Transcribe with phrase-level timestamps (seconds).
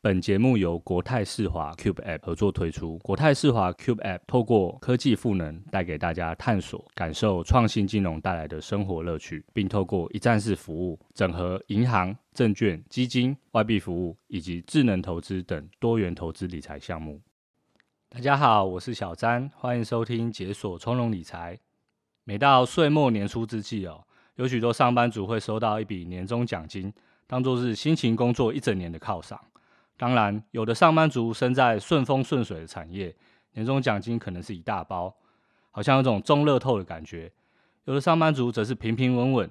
[0.00, 2.96] 本节目由国泰世华 Cube App 合作推出。
[2.98, 17.20] 国泰世华 Cube App 透过科技赋能，带给大家探索、感受创新金融带来的生活乐趣，并透过一站式服务，整合银行、证券、基金、外币服务以及智能投资等多元投资理财项目。
[18.08, 21.58] 大家好，我是小詹，欢迎收听解锁从容理财。
[22.22, 24.04] 每到岁末年初之际哦，
[24.36, 26.94] 有许多上班族会收到一笔年终奖金，
[27.26, 29.40] 当做是辛勤工作一整年的犒赏。
[29.98, 33.14] 当然，有的上班族身在顺风顺水的产业，
[33.52, 35.12] 年终奖金可能是一大包，
[35.72, 37.28] 好像有种中乐透的感觉；
[37.84, 39.50] 有的上班族则是平平稳稳，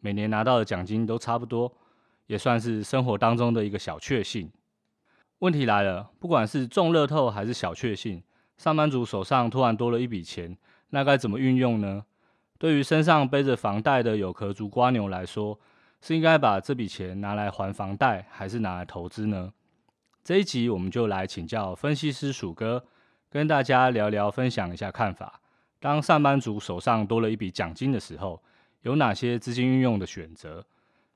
[0.00, 1.72] 每年拿到的奖金都差不多，
[2.26, 4.52] 也算是生活当中的一个小确幸。
[5.38, 8.22] 问题来了，不管是中乐透还是小确幸，
[8.58, 10.56] 上班族手上突然多了一笔钱，
[10.90, 12.04] 那该怎么运用呢？
[12.58, 15.58] 对于身上背着房贷的有壳族瓜牛来说，
[16.02, 19.52] 是应该把这笔钱拿来还房贷，还是拿来投资呢？
[20.26, 22.84] 这一集我们就来请教分析师鼠哥，
[23.30, 25.40] 跟大家聊聊，分享一下看法。
[25.78, 28.42] 当上班族手上多了一笔奖金的时候，
[28.82, 30.66] 有哪些资金运用的选择？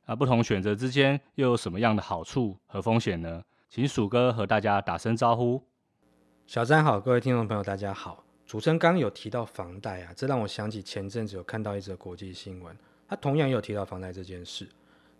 [0.04, 3.42] 啊，不同选择之间又有什么样的好处和风险呢？
[3.68, 5.60] 请鼠哥和大家打声招呼。
[6.46, 8.22] 小詹好，各位听众朋友大家好。
[8.46, 12.76] 主持人刚有提到房贷啊，这让我想起前阵子有看到一则国际新闻，
[13.08, 14.68] 他同样有提到房贷这件事。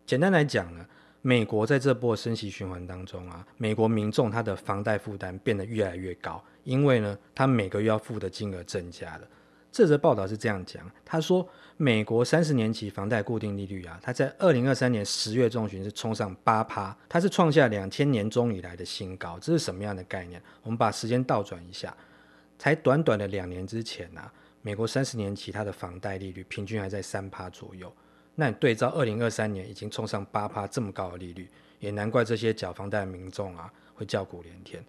[0.06, 0.86] 简单来讲呢。
[1.22, 9.28] 美国在这波升息循环当中啊，美国民众他的房贷负担变得越来越高，因为呢，他每个月要付的金额增加了。
[9.72, 19.38] 这则报道是这样讲，他说，美国三十年期房贷固定利率啊，它在二零二三年十月中旬是冲上八趴，它是创下两千年中以来的新高。
[19.38, 20.42] 这是什么样的概念？
[20.62, 21.97] 我们把时间倒转一下，
[22.59, 27.94] 才短短的两年之前啊，美国三十年期它的房贷利率平均还在三趴左右。
[28.40, 31.46] 那你对照二零二三年已经冲上八趴这么高的利率，
[31.78, 34.82] 也难怪这些缴房贷的民众啊会叫苦连天。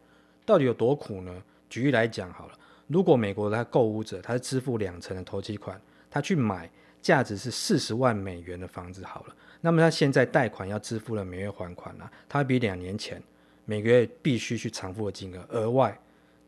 [0.45, 1.43] 到底有多苦呢？
[1.69, 2.57] 举例来讲好了，
[2.87, 5.79] 如果美国的购屋者他是支付两成的头期款，
[6.09, 13.21] 他去买价值是四十万美元的房子好了，那么他现在贷款要支付的每月还款呢、啊，他比两年前
[13.65, 15.99] 每个月必须去偿付的金额额外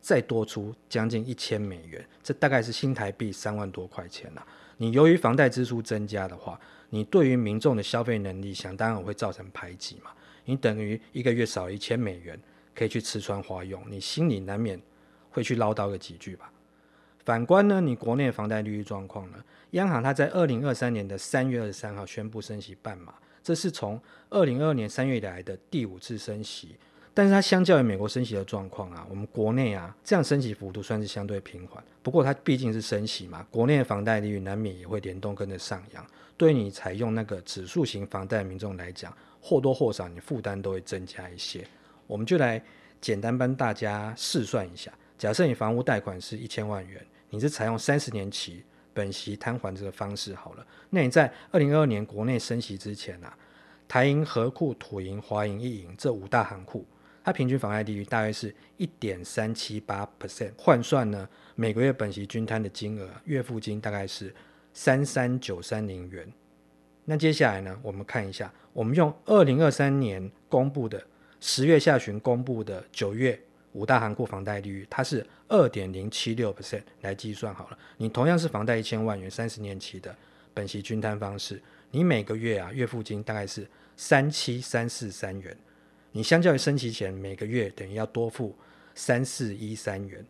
[0.03, 4.45] 再多出将近一千美元，这大概是新台币三万多块钱了。
[4.75, 6.59] 你由于房贷支出增加的话，
[6.89, 10.11] 你对于民众的消费能力想当然会造成排挤嘛。
[10.43, 12.37] 你等于一个月少一千美元
[12.75, 14.77] 可以去吃穿花用，你心里难免
[15.29, 16.51] 会去唠叨个几句吧。
[17.23, 19.37] 反观呢，你国内房贷利率状况呢，
[19.71, 23.97] 央行它在二零二三年的三月二十三号宣布升息半码，这是从
[24.29, 26.75] 二零二二年三月以来的第五次升息。
[27.15, 31.83] 但是它相较于美国升息的状况啊，我们国内啊这样升息幅度算是相对平缓。
[32.01, 36.03] 不过它毕竟是升息嘛，国内的房贷利率难免也会联动跟着上扬。
[36.35, 41.63] 对于你采用那个指数型房贷的民众来讲，或多或少你负担都会增加一些。
[42.07, 42.59] 我们就来
[42.99, 46.99] 简单帮大家试算一下，假设你房屋贷款是一千万元，
[47.29, 50.65] 你是采用三十年期本息摊还这个方式好了。
[50.89, 53.37] 那你在二零二二年国内升息之前啊，
[53.87, 56.83] 台银、河库、土银、华银、一银这五大行库。
[57.23, 64.33] 它平均房贷利率大约是一点三七八 percent，换算呢，每个月本息均摊的金额，月付金大概是
[64.73, 66.31] 三三九三零元。
[67.05, 71.01] 那接下来呢，我们看一下，我们用二零二三年公布的
[71.39, 73.39] 十月下旬公布的九月
[73.71, 77.77] 五大行库房贷利率，它是二点零七六 percent 来计算好了。
[77.97, 80.13] 你同样是房贷一千万元，三十年期的
[80.53, 81.61] 本息均摊方式，
[81.91, 83.65] 你每个月啊月付金大概是
[83.95, 85.57] 三七三四三元。
[86.15, 88.55] 你相较于升息前每个月等于要多付
[88.93, 90.23] 三四一三元，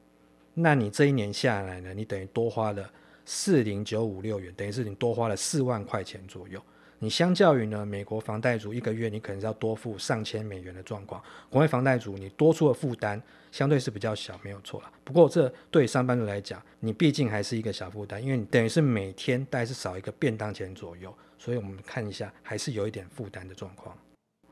[0.53, 2.89] 那你这一年下来呢，你等于多花了
[3.25, 6.62] 四零九五六元，等于是你多花了四万块钱左右。
[7.00, 13.21] 你相较于呢，美国房贷族一个月你可能是要多付上千美元的状况，国内房贷族你多出的负担
[13.51, 14.91] 相对是比较小，没有错啦。
[15.03, 23.94] 不过这对上班族来讲，你毕竟还是一个小负担，因为你等于是每天大概是少一个便当钱左右，所以我们看一下还是有一点负担的状况。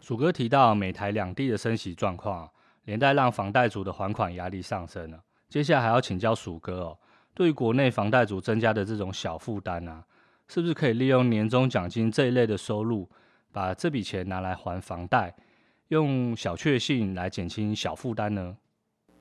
[0.01, 2.50] 鼠哥提到美台两地的升息状况，
[2.86, 5.24] 连带让房贷族的还款压力上升了。
[5.48, 6.98] 接下来还要请教鼠哥哦，
[7.36, 10.03] 对于国内房贷族增加的这种小负担啊，
[10.48, 13.07] 是不是可以利用年终奖金这一类的收入，
[13.51, 15.36] 把这笔钱拿来还房贷，
[15.89, 18.57] 用小确幸来减轻小负担呢？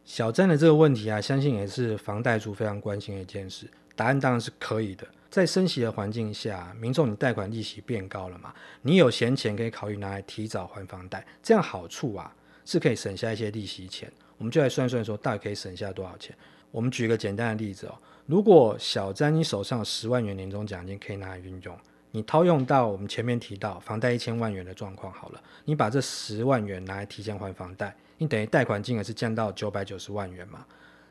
[0.02, 3.70] 小詹的这个问题啊，相信也是房贷族非常关心的一件事。
[4.00, 5.06] 答案当然是可以的。
[5.28, 8.50] 在升息的环境下，民众你贷款利息变高了嘛？
[8.80, 14.10] 你有闲钱可以考虑拿来提早还房贷，这样好处啊是可以省下一些利息钱。
[14.38, 16.34] 我们就来算算说，大概可以省下多少钱？
[16.70, 17.94] 我们举个简单的例子哦，
[18.24, 21.78] 如果小詹你手上有十万元年终奖金可以拿来运用，
[22.10, 27.94] 你套用到我们前面提到房贷一千万元的状况好了，你把这十万元拿来提前还房贷。
[28.16, 30.64] 你等于贷款金额是降到九百九十万元嘛？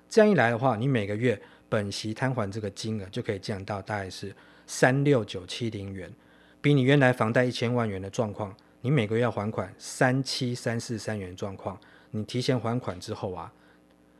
[0.09, 1.39] 这样一来的话，你每个月
[1.69, 4.35] 本息摊还这个金额就可以降到大概是
[4.65, 6.11] 三六九七零元，
[6.59, 11.79] 比你原来房贷一千万元的状况，你每个月要还款三七三四三元状况，
[12.09, 13.53] 你提前还款之后啊，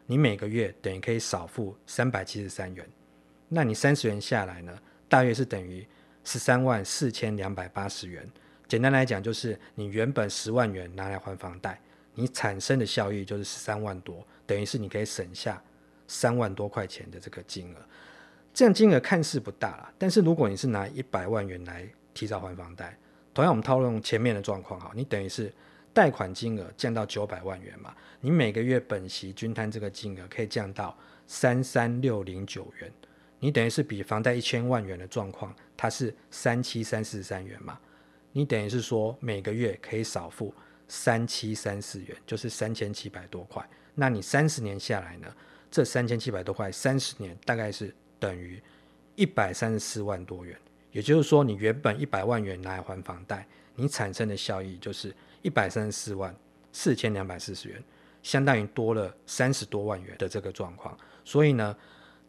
[0.06, 2.88] 你每个月等于可以少付三百七十三元，
[3.48, 4.78] 那你三十元下来呢，
[5.08, 5.86] 大约是等于
[6.24, 8.30] 十三万四千两百八十元。
[8.68, 11.82] 简单来讲，就是你原本十万元拿来还房贷。
[12.14, 15.60] 你产生的效益就是十三万多，等于是你可以省下
[16.10, 17.78] 三万多块钱的这个金额。
[18.54, 22.98] 这样金额看似不大啦，但是如果你是拿一百万元来提早还房贷，
[23.34, 25.54] 同样我们套用前面的状况哈，你等于是
[25.94, 30.98] 贷款金额降到九百万元嘛，你每个月本息均摊这个金额可以降到
[31.28, 32.92] 三三六零九元，
[33.40, 37.80] 你等于是比房贷一千万元的状况，它是三七三四三元嘛，
[38.34, 40.54] 你等于是说每个月可以少付。
[40.92, 43.64] 三七三四元就是三千七百多块，
[43.94, 45.32] 那你三十年下来呢？
[45.72, 48.62] 这三千七百多块，三十年大概是等于
[49.16, 50.58] 一百三十四万多元。
[50.92, 55.14] 也就是说，你原本一百万元拿来还房贷，你产生的效益就是
[55.44, 56.36] 一百三十四万
[56.72, 57.84] 四千两百四十元，
[58.24, 60.98] 相当于多了三十多万元的这个状况。
[61.24, 61.78] 所以呢，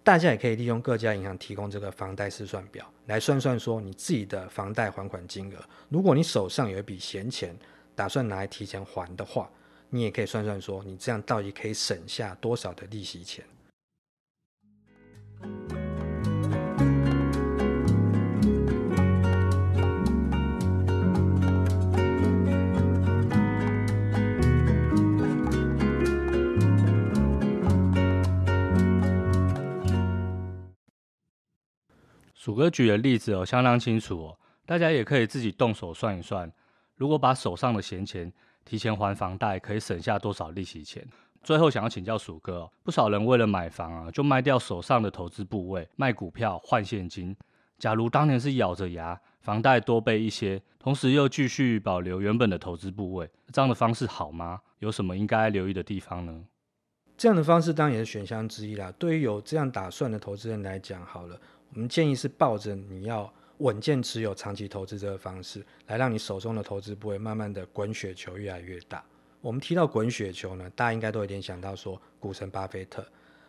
[0.04, 5.56] 大家也可以利用各家银行提供这个房贷试算表来算算说你自己的房贷还款金额。
[5.88, 7.56] 如果你手上有一笔闲钱，
[7.94, 9.50] 打算拿来提前还的话，
[9.92, 13.44] 你也可以算算说，你这样到底可以省下多少的利息钱。
[32.32, 36.50] 鼠哥举的例子哦，相当清楚哦，大家也可以自己动手算一算。
[36.94, 38.32] 如果把手上的闲钱
[38.70, 41.04] 提前还房贷，可以省下多少利息钱？
[41.42, 47.36] 最后想要请教鼠哥，不少人为了买房啊，就卖掉手上的投资部位，卖股票换现金。
[47.78, 54.60] 假如当年是咬着牙，房贷多背一些，同时又继续保留原本的投资部位，这样的方式好吗？
[54.78, 56.44] 有什么应该留意的地方呢？
[57.16, 58.92] 这样的方式当然也是选项之一啦。
[58.96, 61.36] 对于有这样打算的投资人来讲，好了，
[61.74, 63.34] 我们建议是抱着你要。
[63.60, 69.04] 稳健持有、长期投资这个方式，来让你手中的投资不会慢慢的滚雪球越来越大。
[69.40, 73.06] 我们提到滚雪球呢，大家应该都有点想到说，股神巴菲特，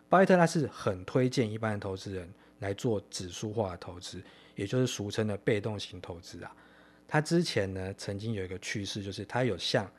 [0.08, 2.30] 巴菲特他是很推荐一般的投资人
[2.60, 4.22] 来做指数化的投资，
[4.54, 6.54] 也就是俗称的被动型投资啊。
[7.08, 9.90] 他之前呢，曾经有一个趣事，就是他有向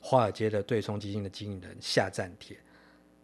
[0.00, 2.56] 华尔街的对冲基金的经理人下战帖，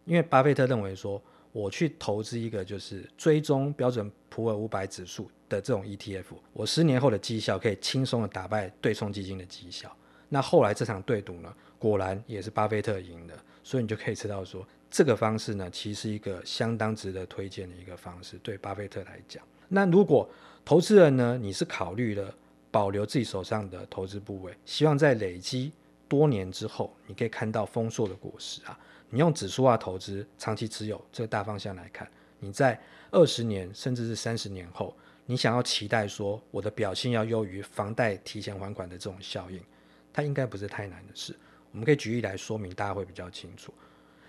[0.03, 1.21] 因为巴菲特认为说，
[1.55, 9.89] 我去投资一个就是追踪标准普尔五百指数的这种 ETF，我十年后的绩效可以轻松的打败对冲基金的绩效。
[10.27, 13.33] 那后来这场对赌呢，果然也是巴菲特赢的，
[13.63, 19.41] 所以你就可以知道说，这个方式呢，其实是一个相当值得推荐的一个方式，对巴菲特来讲。
[19.69, 20.29] 那如果
[20.65, 22.35] 投资人呢，你是考虑了
[22.69, 25.71] 保留自己手上的投资部位，希望在累积
[26.09, 28.77] 多年之后，你可以看到丰硕的果实啊。
[29.15, 32.05] 你用指数化投资长期持有这个大方向来看，
[32.37, 32.77] 你在
[33.11, 34.93] 二十年甚至是三十年后，
[35.25, 39.63] 你想要期待说我的表现要优于房贷提前还款的这种效应，
[40.11, 41.33] 它应该不是太难的事。
[41.71, 43.73] 我们可以举例来说明，大家会比较清楚。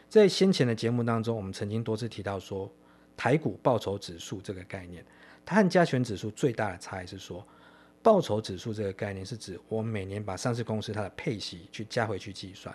[0.09, 2.73] 在先前的节目当中，我们曾经多次提到说，
[3.17, 5.05] 台股报酬指数这个概念，
[5.45, 7.45] 它和加权指数最大的差异是说，
[8.05, 12.73] 报酬指数这个概念是指我每年把上市公司它的配息去加回去计算，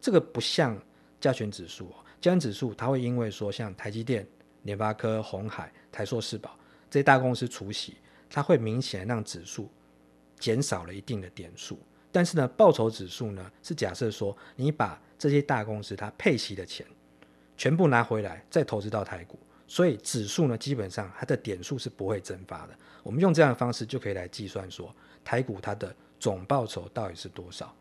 [0.00, 0.80] 这个不像。
[1.20, 4.26] 加权指数，加权指数它会因为说像台积电、
[4.62, 6.58] 联发科、鸿海、台硕、世宝
[6.90, 7.96] 这些大公司除息，
[8.30, 9.70] 它会明显让指数
[10.38, 11.78] 减少了一定的点数。
[12.10, 16.86] 但是呢，报酬指数呢是假设说你把这些大公司它配息的钱
[17.56, 22.74] 全部拿回来再投资到台股，所以指数呢基本上它的点数是不会蒸发的。
[23.02, 27.74] 我们用这样的方式就可以来计算说台股它的总报酬到底是多少。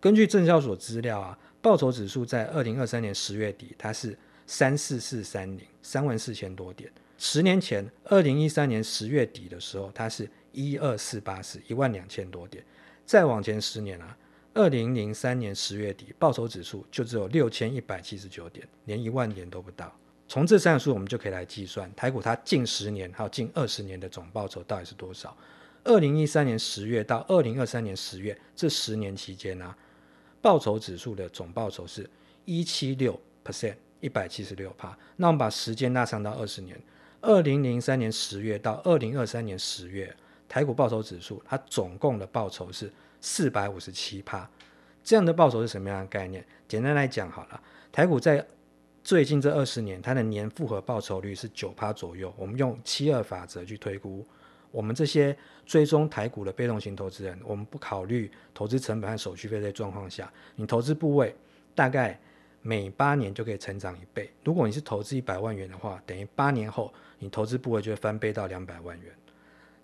[0.00, 6.88] 根据证交所资料啊，报酬指数在二零二三年十月底，它是三四四三零，三万四千多点。
[7.18, 12.64] 十年前，二零一三年十月底的时候，它是一二四八四，一万两千多点。
[13.04, 14.16] 再往前十年啊，
[14.54, 19.92] 二零零三年十月底，报酬指数就只有六千一百七十九点，连一万点都不到。
[20.28, 25.36] 从这三个数，我们就可以来计算台股它近十年还有近二十年的总报酬到底是多少。
[25.82, 29.78] 二零一三年十月到二零二三年十月这十年期间呢、啊，
[30.46, 32.08] 报酬指数的总报酬是
[32.44, 34.96] 一七六 percent，一百七十六趴。
[35.16, 36.80] 那我们把时间拉长到二十年。
[37.20, 40.14] 二零零三年十月到二零二三年十月，
[40.48, 42.88] 台股报酬指数它总共的报酬是
[43.20, 44.48] 四百五十七趴。
[45.02, 46.46] 这样的报酬是什么样的概念？
[46.68, 47.60] 简单来讲好了，
[47.90, 48.46] 台股在
[49.02, 52.32] 最近这二十年，它的年复合报酬率是九趴左右。
[52.36, 54.24] 我们用七二法则去推估，
[54.70, 61.34] 我们这些追踪台股的被动型投资人，我们不考虑投资成本和手续费的状况下，你投资部位
[61.74, 62.18] 大概。
[62.62, 64.28] 每八年就可以成长一倍。
[64.42, 69.14] 如果你是投资一百万元的话，等于八年后你投资部位就会翻倍到两百万元。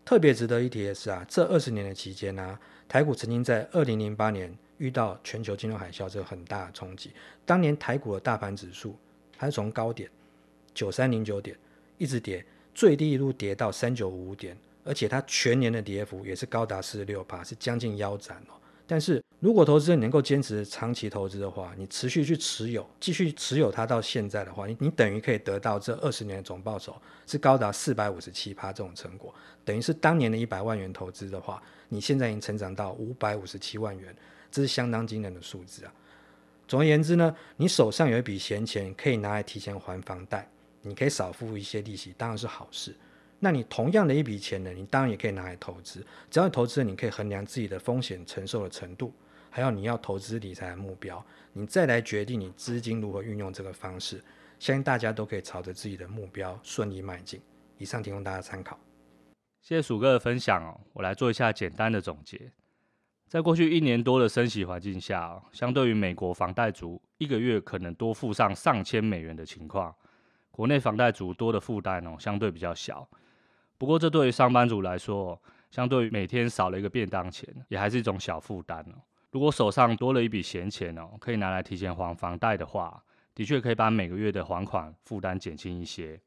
[0.04, 2.58] 特别值得一提的是啊，这二十年的期间呢、
[2.88, 7.12] 台股曾经在二零零八年遇到全球金融海啸这个很大的冲击。
[7.46, 8.96] 当年台股的大盘指数
[9.38, 10.10] 它是从高点
[10.74, 11.56] 九三零九点
[11.98, 18.54] 一直跌，最低一路跌到三九五五点，而且它全年的跌幅也是高达四十六%，是将近腰斩哦。
[18.84, 26.94] 但是如果投资人能够坚持长期投资的话，你持续去持有，继续持有它到现在的话，你你等于可以得到这二十年的总报酬
[27.26, 29.32] 是高达四百五十七趴这种成果，
[29.64, 34.14] 等于是当年的一百万元投资的话，你现在已经成长到五百五十七万元，
[34.50, 35.94] 这是相当惊人的数字啊。
[36.68, 40.46] 总而言之呢，你手上有一笔闲钱可以拿来提前还房贷，
[40.82, 42.94] 你可以少付一些利息，当然是好事。
[43.44, 46.06] 那你同样的一笔钱呢，你当然也可以拿来投资。
[46.30, 49.12] 只要你投资了，你可以衡量自己的风险承受的程度，
[49.50, 51.20] 还有你要投资理财的目标，
[51.52, 54.22] 你再来决定你资金如何运用这个方式。
[54.60, 57.40] 相信大家都可以朝着自己的目标顺利迈进。
[57.78, 58.78] 以上提供大家参考。
[59.60, 62.52] 谢谢鼠哥的分享哦，我来做一下简单的总结。
[63.26, 69.92] 在过去一年多的升息环境下，相对于美国房贷族一个月可能多付上上千美元的情况，
[70.52, 73.08] 国内房贷族多的负担哦相对比较小。
[73.82, 75.36] 不过，这对于上班族来说，
[75.68, 78.94] 相对于每天少了一个便当钱，也还是一种小负担哦。
[79.32, 83.02] 如果手上多了一笔闲钱哦，可以拿来提前还房贷的话，
[83.34, 86.20] 的确可以把每个月的还款负担减轻一些。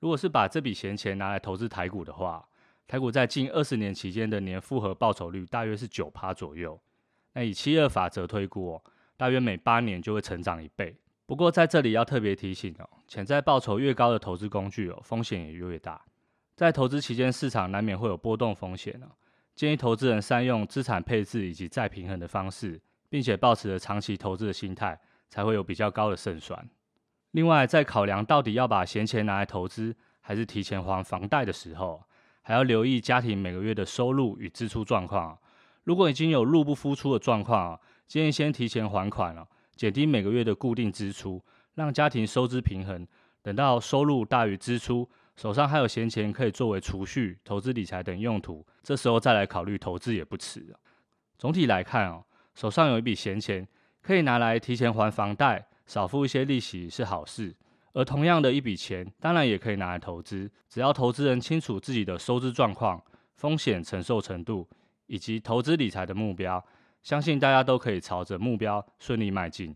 [0.00, 2.44] 如果是把这笔闲钱拿来投资台股的话，
[2.88, 6.76] 台股在近二十年期间的年复合报酬率大约是九趴左右。
[7.34, 8.82] 那以七二法则推估哦，
[9.16, 10.96] 大约每八年就会成长一倍。
[11.24, 16.04] 不过在这里要特别提醒哦，潜在报酬越高的投资工具哦，风险也越大。
[16.56, 19.06] 在投资期间，市场难免会有波动风险呢。
[19.54, 24.98] 建议投资人善用资产配置以及再平衡的方式，并且保持着长期投资的心态，
[25.28, 26.66] 才会有比较高的胜算。
[27.32, 32.02] 另外，在考量到底要把闲钱拿来投资，还是提前还房贷的时候，
[32.40, 35.38] 还要留意家庭每个月的收入与支出状况。
[35.84, 41.44] 如果已经有入不敷出的状况，建议先提前还款了，减低每个月的固定支出，
[41.74, 43.06] 让家庭收支平衡。
[43.42, 50.74] 等到收入大于支出，手上还有闲钱可以作为储蓄、投资理财等用途，这时候再来考虑投资也不迟。
[51.38, 52.24] 总体来看哦，
[52.54, 53.68] 手上有一笔闲钱，
[54.00, 57.54] 可以拿来提前还房贷，少付一些利息是好事。
[57.92, 63.02] 而同样的一笔钱，当然也可以拿来投资，只要投资人清楚自己的收支状况、
[63.36, 64.66] 风险承受程度
[65.06, 66.62] 以及投资理财的目标，
[67.02, 69.74] 相信大家都可以朝着目标顺利迈进。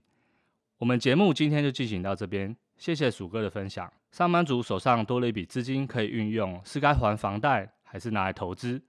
[0.78, 2.56] 我们节目今天就进行到这边。
[2.78, 3.90] 谢谢鼠哥的分享。
[4.10, 8.82] 上班族手上多了一笔资金可以运用，是该还房贷还是拿来投资？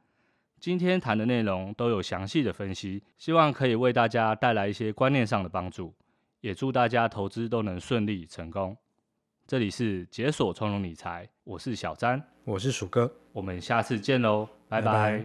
[0.60, 5.94] 今天谈的内容都有详细的分析，希望可以为大家带来一些观念上的帮助。
[6.40, 8.76] 也祝大家投资都能顺利成功。
[9.46, 14.92] 这里是解锁从容理财，我是小詹，我是鼠哥，我们下次见喽，拜拜。
[14.92, 15.20] 拜拜。